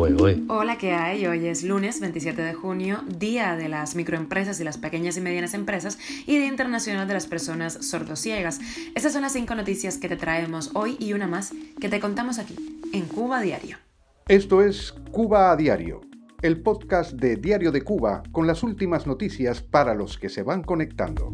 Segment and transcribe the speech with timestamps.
[0.00, 0.40] fuego, ¿eh?
[0.48, 1.26] Hola, ¿qué hay?
[1.26, 5.52] Hoy es lunes 27 de junio, Día de las Microempresas y las Pequeñas y Medianas
[5.52, 8.60] Empresas y Día Internacional de las Personas Sordociegas.
[8.94, 12.38] Estas son las cinco noticias que te traemos hoy y una más que te contamos
[12.38, 12.56] aquí,
[12.94, 13.76] en Cuba Diario.
[14.26, 16.00] Esto es Cuba a Diario,
[16.40, 20.62] el podcast de Diario de Cuba con las últimas noticias para los que se van
[20.62, 21.30] conectando.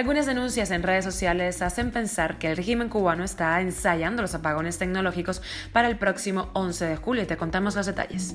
[0.00, 4.78] Algunas denuncias en redes sociales hacen pensar que el régimen cubano está ensayando los apagones
[4.78, 5.42] tecnológicos
[5.74, 8.32] para el próximo 11 de julio te contamos los detalles.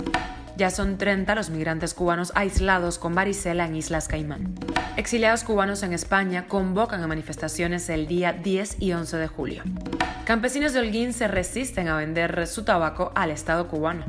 [0.58, 4.54] Ya son 30 los migrantes cubanos aislados con varicela en Islas Caimán.
[4.96, 9.64] Exiliados cubanos en España convocan a manifestaciones el día 10 y 11 de julio.
[10.26, 14.06] Campesinos de Holguín se resisten a vender su tabaco al Estado cubano.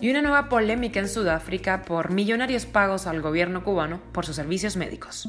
[0.00, 4.76] Y una nueva polémica en Sudáfrica por millonarios pagos al gobierno cubano por sus servicios
[4.76, 5.28] médicos.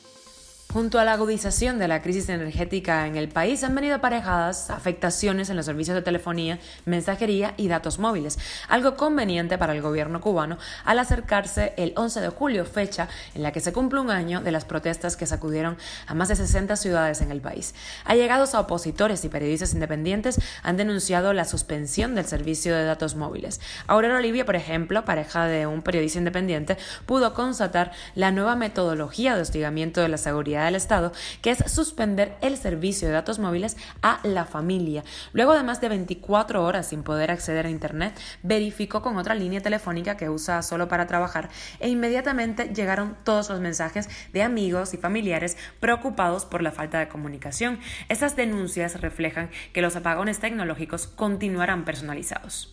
[0.73, 5.49] Junto a la agudización de la crisis energética en el país han venido aparejadas afectaciones
[5.49, 10.57] en los servicios de telefonía, mensajería y datos móviles, algo conveniente para el gobierno cubano
[10.85, 14.53] al acercarse el 11 de julio, fecha en la que se cumple un año de
[14.53, 15.75] las protestas que sacudieron
[16.07, 17.75] a más de 60 ciudades en el país.
[18.05, 23.59] Allegados a opositores y periodistas independientes han denunciado la suspensión del servicio de datos móviles.
[23.87, 29.41] Aurora Olivia, por ejemplo, pareja de un periodista independiente, pudo constatar la nueva metodología de
[29.41, 34.19] hostigamiento de la seguridad del Estado, que es suspender el servicio de datos móviles a
[34.23, 35.03] la familia.
[35.33, 39.61] Luego de más de 24 horas sin poder acceder a Internet, verificó con otra línea
[39.61, 44.97] telefónica que usa solo para trabajar e inmediatamente llegaron todos los mensajes de amigos y
[44.97, 47.79] familiares preocupados por la falta de comunicación.
[48.09, 52.69] Estas denuncias reflejan que los apagones tecnológicos continuarán personalizados.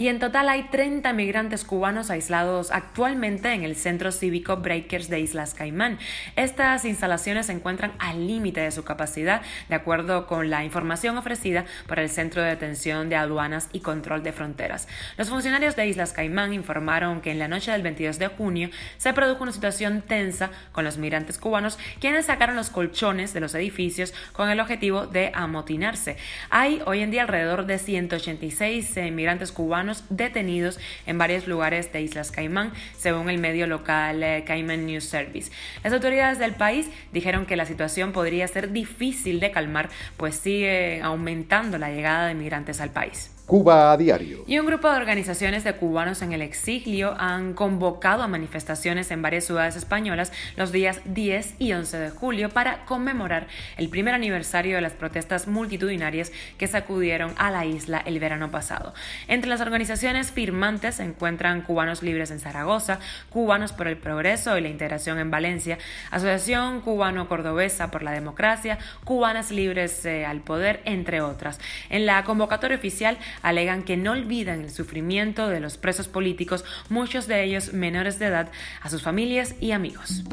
[0.00, 5.20] Y en total hay 30 migrantes cubanos aislados actualmente en el centro cívico Breakers de
[5.20, 5.98] Islas Caimán.
[6.36, 11.66] Estas instalaciones se encuentran al límite de su capacidad, de acuerdo con la información ofrecida
[11.86, 14.88] por el Centro de Detención de Aduanas y Control de Fronteras.
[15.18, 19.12] Los funcionarios de Islas Caimán informaron que en la noche del 22 de junio se
[19.12, 24.14] produjo una situación tensa con los migrantes cubanos, quienes sacaron los colchones de los edificios
[24.32, 26.16] con el objetivo de amotinarse.
[26.48, 32.30] Hay hoy en día alrededor de 186 migrantes cubanos detenidos en varios lugares de Islas
[32.30, 35.50] Caimán, según el medio local eh, Cayman News Service.
[35.82, 41.00] Las autoridades del país dijeron que la situación podría ser difícil de calmar, pues sigue
[41.02, 43.30] aumentando la llegada de migrantes al país.
[43.50, 44.44] Cuba a diario.
[44.46, 49.22] Y un grupo de organizaciones de cubanos en el exilio han convocado a manifestaciones en
[49.22, 54.76] varias ciudades españolas los días 10 y 11 de julio para conmemorar el primer aniversario
[54.76, 58.94] de las protestas multitudinarias que sacudieron a la isla el verano pasado.
[59.26, 63.00] Entre las organizaciones firmantes se encuentran Cubanos Libres en Zaragoza,
[63.30, 65.76] Cubanos por el Progreso y la Integración en Valencia,
[66.12, 71.58] Asociación Cubano-Cordobesa por la Democracia, Cubanas Libres eh, al Poder, entre otras.
[71.88, 77.26] En la convocatoria oficial alegan que no olvidan el sufrimiento de los presos políticos, muchos
[77.26, 78.50] de ellos menores de edad,
[78.82, 80.24] a sus familias y amigos.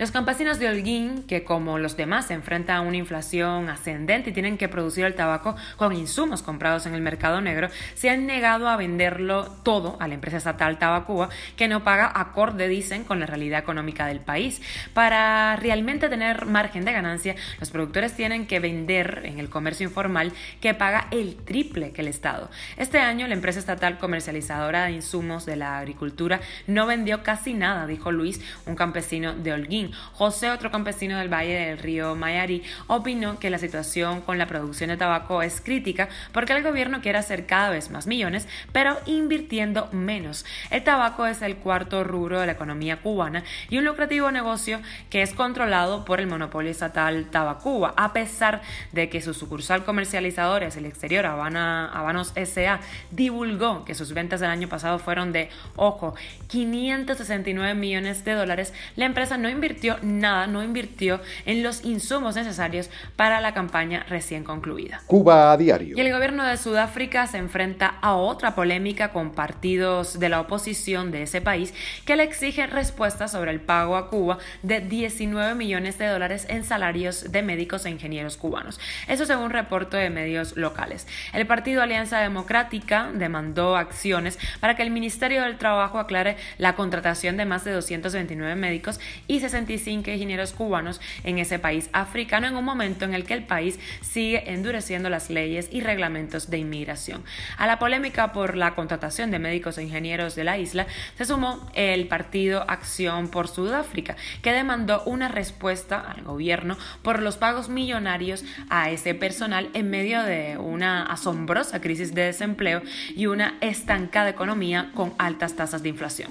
[0.00, 4.32] Los campesinos de Holguín, que como los demás se enfrentan a una inflación ascendente y
[4.32, 8.70] tienen que producir el tabaco con insumos comprados en el mercado negro, se han negado
[8.70, 13.26] a venderlo todo a la empresa estatal Tabacuba, que no paga acorde, dicen, con la
[13.26, 14.62] realidad económica del país.
[14.94, 20.32] Para realmente tener margen de ganancia, los productores tienen que vender en el comercio informal,
[20.62, 22.50] que paga el triple que el Estado.
[22.78, 27.86] Este año, la empresa estatal comercializadora de insumos de la agricultura no vendió casi nada,
[27.86, 29.89] dijo Luis, un campesino de Holguín.
[30.12, 34.90] José, otro campesino del Valle del Río Mayari, opinó que la situación con la producción
[34.90, 39.88] de tabaco es crítica porque el gobierno quiere hacer cada vez más millones, pero invirtiendo
[39.92, 40.44] menos.
[40.70, 45.22] El tabaco es el cuarto rubro de la economía cubana y un lucrativo negocio que
[45.22, 48.62] es controlado por el monopolio estatal Tabacuba, a pesar
[48.92, 52.80] de que su sucursal comercializadora es el exterior, Habana, Habanos SA,
[53.10, 56.14] divulgó que sus ventas del año pasado fueron de, ojo,
[56.48, 62.90] 569 millones de dólares, la empresa no invirtió nada, no invirtió en los insumos necesarios
[63.16, 65.02] para la campaña recién concluida.
[65.06, 65.96] Cuba a diario.
[65.96, 71.10] Y el gobierno de Sudáfrica se enfrenta a otra polémica con partidos de la oposición
[71.10, 71.74] de ese país
[72.04, 76.64] que le exigen respuestas sobre el pago a Cuba de 19 millones de dólares en
[76.64, 78.78] salarios de médicos e ingenieros cubanos.
[79.08, 81.06] Eso según un reporte de medios locales.
[81.32, 87.36] El partido Alianza Democrática demandó acciones para que el Ministerio del Trabajo aclare la contratación
[87.36, 92.56] de más de 229 médicos y 60 25 ingenieros cubanos en ese país africano en
[92.56, 97.22] un momento en el que el país sigue endureciendo las leyes y reglamentos de inmigración.
[97.56, 100.86] A la polémica por la contratación de médicos e ingenieros de la isla
[101.16, 107.36] se sumó el partido Acción por Sudáfrica, que demandó una respuesta al gobierno por los
[107.36, 112.82] pagos millonarios a ese personal en medio de una asombrosa crisis de desempleo
[113.14, 116.28] y una estancada economía con altas tasas de inflación.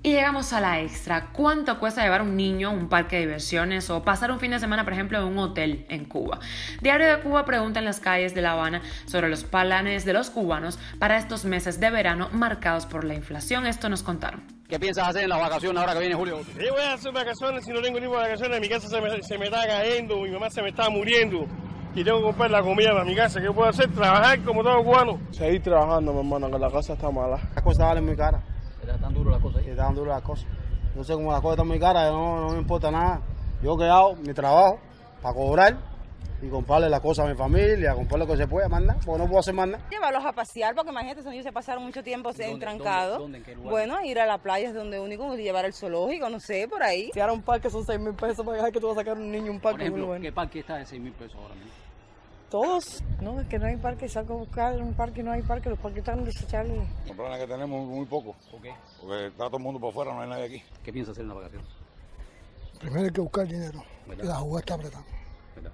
[0.00, 1.30] Y llegamos a la extra.
[1.32, 4.60] ¿Cuánto cuesta llevar un niño a un parque de diversiones o pasar un fin de
[4.60, 6.38] semana, por ejemplo, en un hotel en Cuba?
[6.80, 10.30] Diario de Cuba pregunta en las calles de La Habana sobre los planes de los
[10.30, 13.66] cubanos para estos meses de verano marcados por la inflación.
[13.66, 14.44] Esto nos contaron.
[14.68, 16.42] ¿Qué piensas hacer en las vacaciones ahora que viene julio?
[16.56, 18.60] Yo voy a hacer vacaciones si no tengo ninguna vacaciones.
[18.60, 21.46] Mi casa se me, se me está cayendo, mi mamá se me está muriendo
[21.96, 23.40] y tengo que comprar la comida para mi casa.
[23.40, 23.90] ¿Qué puedo hacer?
[23.92, 25.18] Trabajar como todo cubano.
[25.32, 27.40] Seguir trabajando, mi hermano, que la casa está mala.
[27.52, 28.42] Las cosas valen muy caras.
[28.94, 29.70] ¿Están duras las cosas ahí?
[29.70, 30.46] Están duras las cosas.
[31.02, 33.20] Sé cómo las cosas están muy caras, no, no me importa nada.
[33.62, 34.78] Yo que hago mi trabajo
[35.22, 35.76] para cobrar
[36.40, 39.26] y comprarle las cosas a mi familia, comprarle lo que se pueda, mandar, porque no
[39.26, 39.84] puedo hacer más nada.
[39.90, 43.28] Llevarlos a pasear, porque imagínate, son ellos se pasaron mucho tiempo entrancados.
[43.62, 47.10] Bueno, ir a la playa es donde único, llevar el zoológico, no sé, por ahí.
[47.12, 49.16] Si ahora un parque son 6 mil pesos, para dejar que tú vas a sacar
[49.16, 50.22] un niño un parque Por ejemplo, muy bueno.
[50.22, 51.70] ¿qué parque está de 6 mil pesos ahora mismo?
[52.50, 55.32] Todos, no, es que no hay parque, salgo a buscar en un parque y no
[55.32, 56.78] hay parque, los parques están desechables.
[57.06, 58.72] Los planes que tenemos muy poco, ¿Por qué?
[59.00, 60.62] porque está todo el mundo por fuera, no hay nadie aquí.
[60.82, 61.68] ¿Qué piensas hacer en las vacaciones?
[62.80, 63.82] Primero hay que buscar dinero.
[64.06, 64.24] ¿Verdad?
[64.24, 65.06] La jugada está apretando.
[65.56, 65.72] ¿Verdad?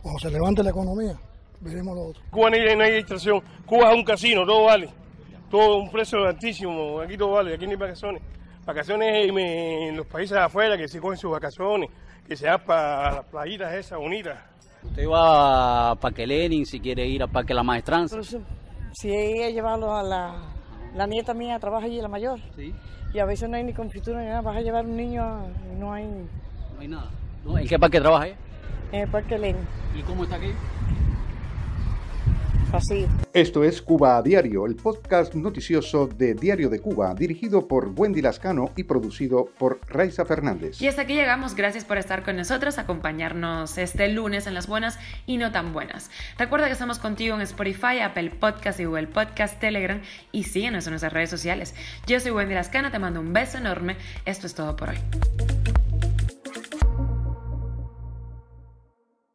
[0.00, 1.18] Cuando se levante la economía,
[1.60, 2.22] veremos lo otro.
[2.30, 3.42] Cuba no hay, no hay distracción.
[3.66, 4.88] Cuba es un casino, todo vale.
[5.50, 7.00] Todo un precio altísimo.
[7.00, 8.22] Aquí todo vale, aquí no hay vacaciones.
[8.64, 11.90] Vacaciones en, en los países de afuera que se cogen sus vacaciones,
[12.26, 14.38] que se van para las playitas esas bonitas.
[14.90, 18.22] Usted va a Parque Lenin, si quiere ir al Parque La Maestranza.
[18.22, 18.38] Si,
[18.92, 20.34] si ella llevarlo a la,
[20.94, 22.72] la nieta mía, trabaja allí, la mayor, Sí,
[23.12, 25.46] y a veces no hay ni confitura ni nada, vas a llevar un niño a-
[25.72, 27.10] y no hay no hay nada.
[27.58, 28.36] ¿En qué parque trabaja ella?
[28.92, 29.66] en el parque Lenin,
[29.98, 30.52] ¿Y cómo está aquí?
[32.76, 33.08] Vacío.
[33.32, 38.20] Esto es Cuba a Diario, el podcast noticioso de Diario de Cuba, dirigido por Wendy
[38.20, 40.80] Lascano y producido por Raiza Fernández.
[40.80, 41.54] Y hasta aquí llegamos.
[41.54, 46.10] Gracias por estar con nosotros, acompañarnos este lunes en las buenas y no tan buenas.
[46.38, 50.00] Recuerda que estamos contigo en Spotify, Apple Podcast y Google Podcast, Telegram
[50.32, 51.74] y síguenos en nuestras redes sociales.
[52.06, 53.96] Yo soy Wendy Lascano, te mando un beso enorme.
[54.26, 55.55] Esto es todo por hoy.